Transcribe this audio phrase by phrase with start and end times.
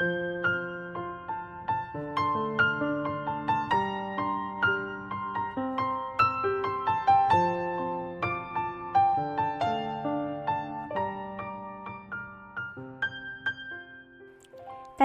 [0.00, 0.06] 大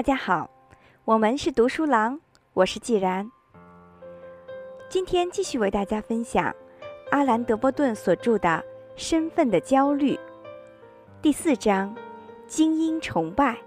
[0.01, 0.49] 家好，
[1.03, 2.21] 我们是读书郎，
[2.53, 3.29] 我是季然。
[4.87, 6.55] 今天继续为大家分享
[7.11, 8.47] 阿兰·德波顿所著的
[8.95, 10.15] 《身份的焦虑》
[11.21, 11.93] 第四章：
[12.47, 13.64] 精英崇拜。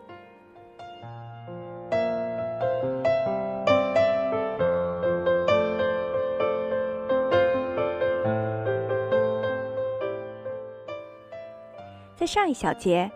[12.29, 13.11] 上一小节，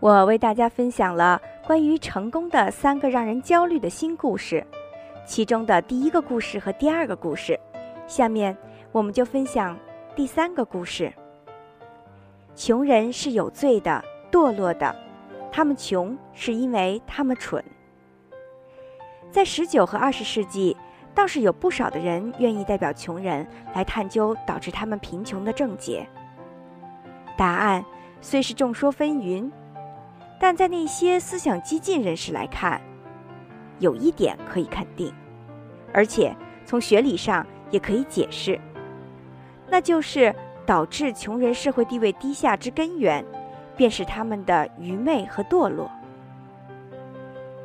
[0.00, 1.38] 我为大家分享了。
[1.66, 4.66] 关于成功的三个让人焦虑的新故事，
[5.26, 7.58] 其中的第一个故事和第二个故事，
[8.06, 8.56] 下面
[8.92, 9.78] 我们就分享
[10.14, 11.12] 第三个故事。
[12.54, 14.94] 穷人是有罪的、堕落的，
[15.52, 17.62] 他们穷是因为他们蠢。
[19.30, 20.74] 在十九和二十世纪，
[21.14, 26.06] 倒是有不少的人愿意代表穷人来探究导致他们贫穷的症结。
[27.36, 27.84] 答案
[28.20, 29.50] 虽是众说纷纭。
[30.38, 32.78] 但在那些思想激进人士来看，
[33.78, 35.10] 有一点可以肯定，
[35.94, 36.36] 而且
[36.66, 38.60] 从学理上也可以解释，
[39.66, 40.34] 那就是
[40.66, 43.24] 导致穷人社会地位低下之根源，
[43.78, 45.90] 便是他们的愚昧和堕落。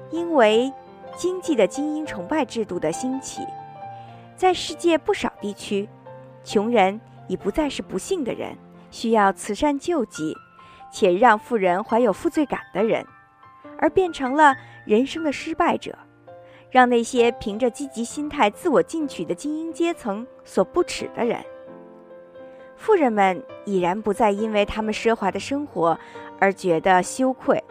[0.09, 0.71] 因为
[1.17, 3.41] 经济的精英崇拜制度的兴起，
[4.37, 5.89] 在世界不少地区，
[6.45, 8.55] 穷人已不再是不幸的人，
[8.91, 10.37] 需要慈善救济。
[10.93, 13.07] 且让富人怀有负罪感的人，
[13.79, 14.53] 而变成了
[14.85, 15.97] 人生的失败者，
[16.69, 21.41] 让那些凭着积极心态自我进取的精英阶层所不耻的人。
[22.75, 25.97] 富人们已然不再因为他们奢华的生活
[26.39, 27.63] 而觉得羞愧，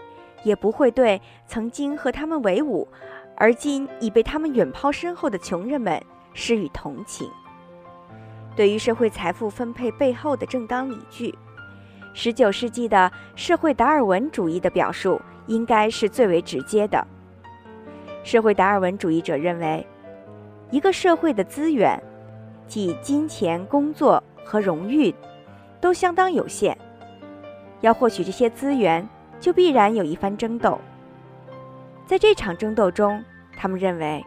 [0.42, 2.88] 也不会对曾经和他们为伍，
[3.36, 7.30] 而今已被他们远抛身后的穷人们施予同情。
[8.60, 11.34] 对于社会财富分配背后的正当理据。
[12.12, 17.02] 十九世纪的社会达尔文主义的表述应该是最为直接的。
[18.22, 19.86] 社会达尔文主义者认为，
[20.70, 21.98] 一个社会的资源，
[22.66, 25.14] 即金钱、工作和荣誉，
[25.80, 26.76] 都相当有限。
[27.80, 29.08] 要获取这些资源，
[29.40, 30.78] 就必然有一番争斗。
[32.04, 33.24] 在这场争斗中，
[33.56, 34.22] 他们认为，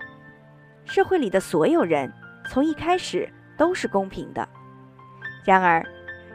[0.86, 2.12] 社会里的所有人
[2.50, 4.48] 从一开始都是公平的。
[5.46, 5.86] 然而，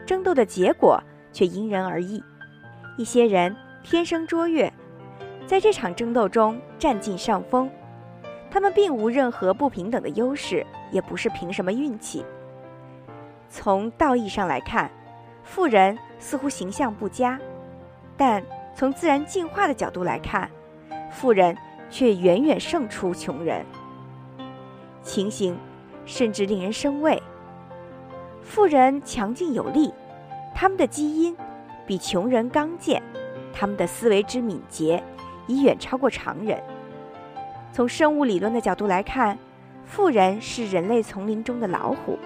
[0.07, 1.03] 争斗的结果。
[1.31, 2.25] 却因人而异，
[2.97, 4.73] 一些人天生卓越，
[5.47, 7.71] 在这场争斗中占尽上风，
[8.51, 12.25] 他们并无任何不平等的优势，也不是凭什么运气。
[13.51, 14.91] 从道义上来看，
[15.45, 17.39] 富人似乎形象不佳，
[18.17, 18.43] 但
[18.75, 20.51] 从自然进化的角度来看，
[21.13, 21.57] 富人
[21.91, 23.65] 却远远胜出穷人。
[25.03, 25.57] 情形
[26.09, 27.23] 甚至令人生畏，
[28.43, 29.93] 富人强劲有力。
[30.55, 31.37] 他们的基因
[31.87, 33.01] 比穷人刚健，
[33.53, 35.05] 他们的思维之敏捷
[35.47, 36.59] 已远超过常人。
[37.73, 39.39] 从生物理论的角度来看，
[39.85, 42.19] 富人是人类丛林中的老虎。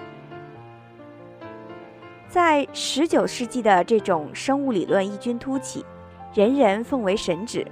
[2.29, 5.85] 在十九世纪的这种生物理论异军突起，
[6.33, 7.67] 人人奉为神旨。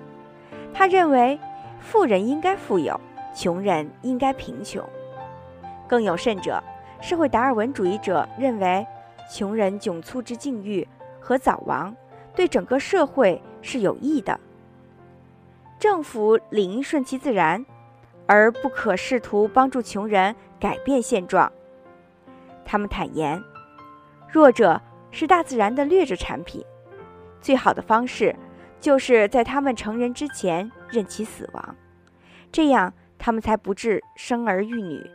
[0.73, 1.39] 他认为，
[1.79, 2.99] 富人应该富有，
[3.33, 4.85] 穷人应该贫穷。
[5.91, 6.63] 更有甚者，
[7.01, 8.87] 社会达尔文主义者认为。
[9.29, 10.85] 穷人窘促之境遇
[11.21, 11.95] 和早亡，
[12.35, 14.37] 对整个社会是有益的。
[15.79, 17.65] 政府理应顺其自然，
[18.27, 21.49] 而不可试图帮助穷人改变现状。
[22.65, 23.41] 他们坦言，
[24.27, 24.81] 弱者
[25.11, 26.61] 是大自然的劣质产品，
[27.39, 28.35] 最好的方式
[28.81, 31.75] 就是在他们成人之前任其死亡，
[32.51, 35.09] 这样他们才不致生儿育女，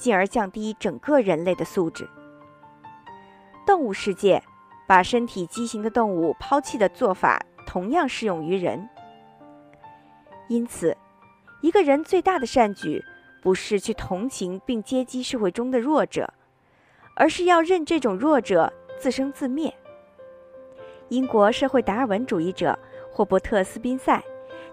[0.00, 2.08] 进而降低整个人类的素质。
[3.66, 4.42] 动物世界，
[4.88, 8.88] 把身体畸形的动物抛弃的做法同样适用于人。
[10.48, 10.96] 因此，
[11.60, 13.04] 一个人最大的善举，
[13.42, 16.32] 不是去同情并接济社会中的弱者，
[17.14, 19.72] 而是要任这种弱者自生自灭。
[21.10, 22.76] 英国社会达尔文主义者
[23.12, 24.22] 霍伯特·斯宾塞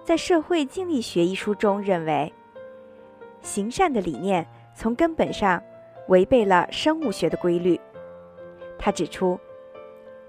[0.03, 2.33] 在《社会经历学》一书中认为，
[3.41, 4.47] 行善的理念
[4.77, 5.62] 从根本上
[6.07, 7.79] 违背了生物学的规律。
[8.77, 9.38] 他指出，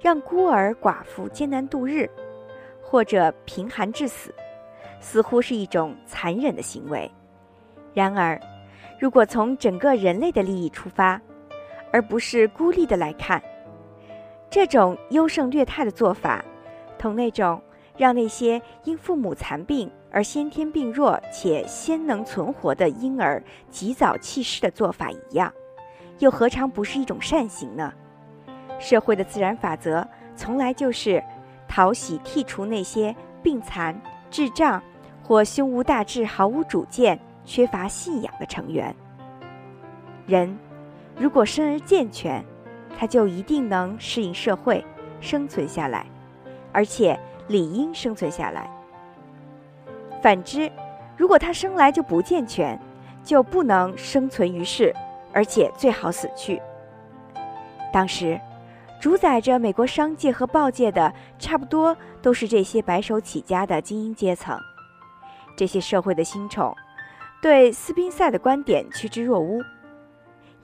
[0.00, 2.08] 让孤儿寡妇艰难度日，
[2.80, 4.34] 或者贫寒致死，
[5.00, 7.08] 似乎是一种残忍的行为。
[7.92, 8.40] 然而，
[8.98, 11.20] 如果从整个人类的利益出发，
[11.92, 13.42] 而不是孤立的来看，
[14.48, 16.42] 这种优胜劣汰的做法，
[16.96, 17.62] 同那种
[17.98, 25.52] 让那些因父母残病而先天病弱且先能存活的婴儿及早弃世的做法一样，
[26.20, 27.92] 又何尝不是一种善行呢？
[28.78, 30.06] 社会的自然法则
[30.36, 31.22] 从来就是
[31.66, 34.80] 讨喜剔除那些病残、智障
[35.22, 38.94] 或胸无大志、毫无主见、缺乏信仰的成员。
[40.26, 40.56] 人
[41.16, 42.44] 如果生而健全，
[42.96, 44.84] 他就一定能适应社会，
[45.20, 46.06] 生存下来，
[46.72, 47.18] 而且
[47.48, 48.70] 理应生存下来。
[50.22, 50.70] 反之，
[51.16, 52.78] 如果他生来就不健全，
[53.24, 54.94] 就不能生存于世，
[55.32, 56.62] 而且最好死去。
[57.92, 58.40] 当时。
[59.00, 64.58] 主宰着美国商界和报界的，差不多都是这些白手起家的精英阶层。
[65.56, 66.74] 这些社会的新宠，
[67.40, 69.64] 对斯宾塞的观点趋之若鹜，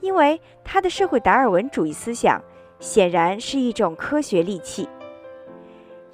[0.01, 2.41] 因为他的社会达尔文主义思想
[2.81, 4.84] 显然是一种科学利器，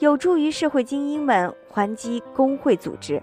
[0.01, 3.21] 有助于社会精英们还击工会组织、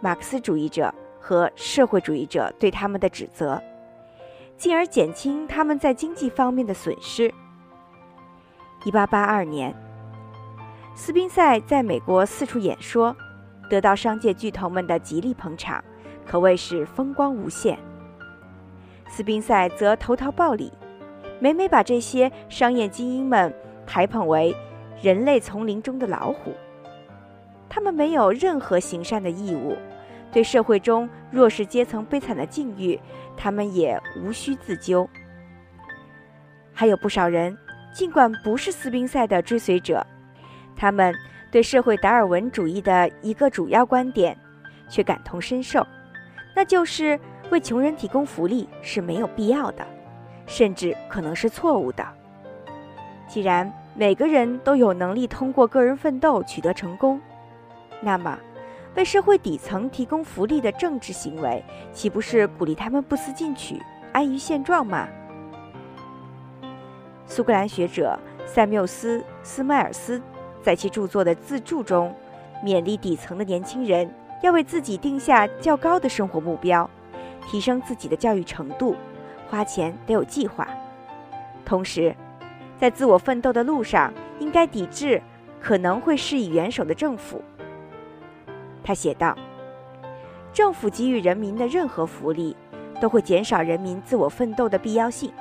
[0.00, 3.62] 马克思主义者和社会主义者对他们的指责，
[4.56, 7.32] 进而减轻他们在经济方面的损失。
[8.84, 9.72] 一八八二年，
[10.96, 13.16] 斯宾塞在美国四处演说，
[13.70, 15.82] 得到商界巨头们的极力捧场，
[16.26, 17.78] 可谓是风光无限。
[19.08, 20.72] 斯宾塞则投桃报李，
[21.38, 23.54] 每每把这些商业精英们
[23.86, 24.52] 抬捧为
[25.02, 26.54] 人类丛林中的老虎。
[27.68, 29.76] 他们没有任何行善的义务，
[30.32, 32.98] 对社会中弱势阶层悲惨的境遇，
[33.36, 35.08] 他们也无需自纠。
[36.72, 37.56] 还有不少人。
[37.94, 40.06] 尽管不是斯宾塞的追随者，
[40.76, 41.14] 他们
[41.50, 44.36] 对社会达尔文主义的一个主要观点
[44.86, 45.82] 却感同身受，
[46.54, 47.18] 那就是
[47.48, 49.86] 为穷人提供福利是没有必要的，
[50.46, 52.06] 甚至可能是错误的。
[53.26, 57.18] 既然每个人都有能力通过个人奋斗取得成功，
[58.02, 58.38] 那么
[58.94, 61.64] 为社会底层提供福利的政治行为，
[61.94, 63.80] 岂不是鼓励他们不思进取、
[64.12, 65.08] 安于现状吗？
[67.26, 70.20] 苏格兰学者塞缪斯·斯迈尔斯
[70.62, 72.14] 在其著作的自注中，
[72.62, 76.88] 勉励底层的年轻人要为自己定下较高的生活目标，
[77.46, 78.94] 提升自己的教育程度，
[79.48, 80.68] 花钱得有计划。
[81.64, 82.14] 同时，
[82.78, 85.22] 在自我奋斗的路上，应该抵制
[85.60, 87.42] 可能会施以援手的政府。
[88.82, 89.36] 他写道
[90.52, 92.56] ：“政府给予人民的任何福利，
[93.00, 95.32] 都会减少人民自我奋斗的必要性，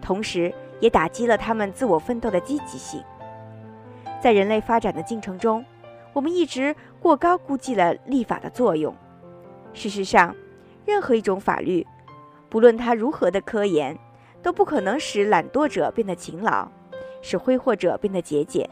[0.00, 3.02] 同时。”也打击了他们自我奋斗的积极性。
[4.20, 5.64] 在人类发展的进程中，
[6.12, 8.94] 我们一直过高估计了立法的作用。
[9.72, 10.36] 事实上，
[10.84, 11.86] 任何一种法律，
[12.50, 13.98] 不论它如何的科研，
[14.46, 16.68] 都不可能使懒惰者变得勤劳，
[17.20, 18.64] 使挥霍者变得节俭，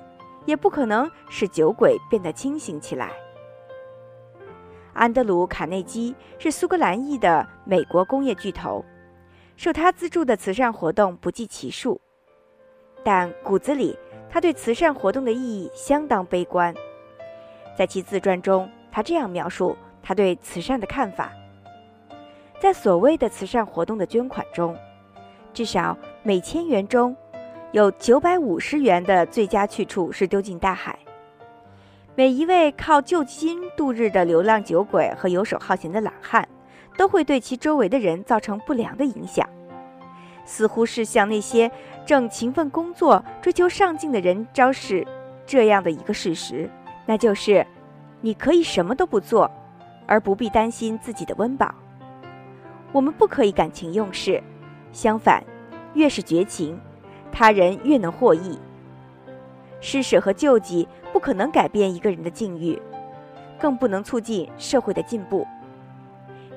[0.46, 3.10] 也不可能使酒鬼变得清醒起来。
[4.92, 8.84] 安德鲁·卡内基是苏格兰裔的美国工业巨头。
[9.56, 12.00] 受他资助的慈善活动不计其数，
[13.02, 13.98] 但骨子里
[14.30, 16.72] 他对慈善活动的意义相当悲观。
[17.76, 21.32] 在其自传中，他这样描述他对慈善的看法：
[22.60, 24.76] 在所谓的慈善活动的捐款中，
[25.54, 27.16] 至少每千元中
[27.72, 30.98] 有九百五十元的最佳去处是丢进大海。
[32.14, 36.46] 每一位靠救济金度日的流浪酒鬼和游手好闲的懒汉。
[36.96, 39.44] 都会对其周围的人造成不良的影响，
[40.44, 41.68] 似乎是向那些
[42.06, 45.04] 正勤奋工作、追求上进的人昭示
[45.44, 46.70] 这样的一个事实，
[47.04, 47.66] 那就是：
[48.20, 49.50] 你可以什么都不做，
[50.06, 51.74] 而不必担心自己的温饱。
[52.92, 54.40] 我们不可以感情用事，
[54.94, 55.44] 相反，
[55.92, 56.80] 越是绝情，
[57.30, 58.58] 他人越能获益。
[59.80, 62.80] 施舍和救济不可能改变一个人的境遇，
[63.58, 65.46] 更不能促进社会的进步。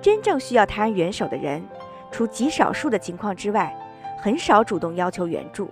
[0.02, 1.62] 真正需要他人援手的人，
[2.12, 3.76] 除极少数的情况之外，
[4.22, 5.66] 很少主动要求援助；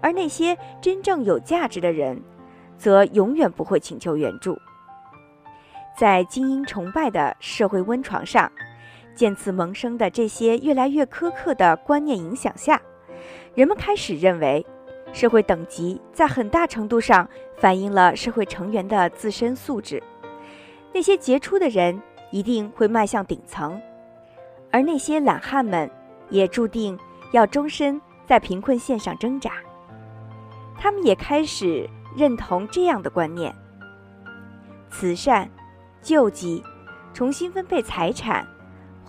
[0.00, 2.20] 而那些真正有价值的人，
[2.76, 4.58] 则永远不会请求援助。
[5.96, 8.50] 在精英崇拜的社会温床上，
[9.18, 12.80] 渐次萌生的这些越来越苛刻的观念影响下，
[13.54, 14.64] 人们开始认为，
[15.12, 20.00] 社会等级在很大程度上反映了社会成员的自身素质。
[20.94, 22.00] 那些杰出的人。
[22.30, 23.80] 一定会迈向顶层，
[24.70, 25.90] 而那些懒汉们
[26.28, 26.98] 也注定
[27.32, 29.52] 要终身在贫困线上挣扎。
[30.78, 33.54] 他们也开始认同这样的观念：
[34.90, 35.50] 慈善、
[36.02, 36.62] 救济、
[37.14, 38.46] 重新分配财产，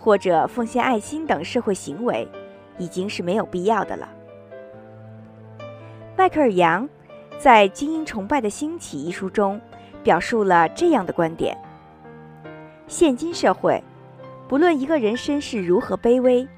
[0.00, 2.26] 或者奉献爱心等社会行为，
[2.78, 4.08] 已经是没有必要的了。
[6.16, 6.88] 迈克尔·杨
[7.38, 9.60] 在《精英崇拜的兴起》一书中
[10.02, 11.54] 表述了这样的观点：
[12.86, 13.82] 现今社会，
[14.48, 16.48] 不论一个人身世如何卑微，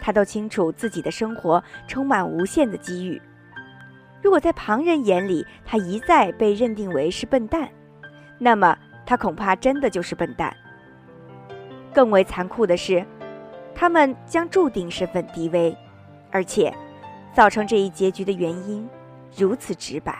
[0.00, 3.20] 他都清楚自己的生活充满无限的机遇。
[4.22, 7.68] 如果在旁人眼里，他一再被认定为是笨蛋，
[8.38, 10.56] 那么他恐怕真的就是笨蛋。
[11.96, 13.02] 更为残酷的是，
[13.74, 15.74] 他们将注定身份低微，
[16.30, 16.70] 而且
[17.32, 18.86] 造成这一结局的原因
[19.34, 20.14] 如此直白，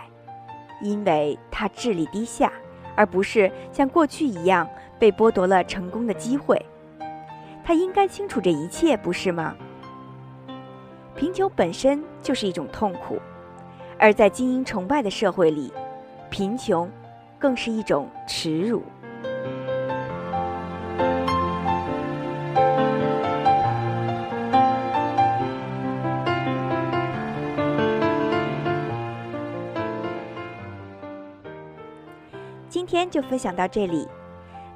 [0.80, 2.50] 因为他智力低下，
[2.95, 4.66] 而不是像过去一样
[4.99, 6.64] 被剥夺了成功的机会。
[7.62, 9.54] 他应该清楚这一切，不是吗？
[11.14, 13.21] 贫穷本身就是一种痛苦。
[13.99, 15.71] 而在精英崇拜的社会里，
[16.30, 16.90] 贫穷
[17.38, 18.83] 更是一种耻辱。
[32.86, 34.06] 今天就分享到这里，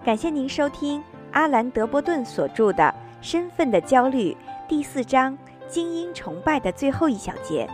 [0.05, 1.01] 感谢您收听
[1.31, 2.83] 阿兰·德波顿所著的
[3.21, 4.33] 《身份的焦虑》
[4.69, 5.39] 第四章
[5.71, 7.71] “精英崇拜”的最后一小节。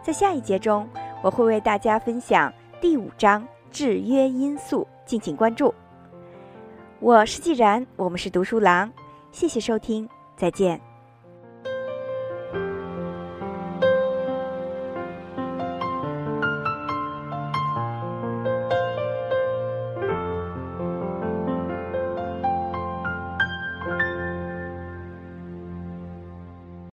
[0.00, 0.88] 在下一节中，
[1.24, 5.74] 我会为大家分享第五章制约因素，敬请关注。
[7.00, 8.92] 我是既然，我们是读书郎，
[9.32, 10.89] 谢谢收听，再见。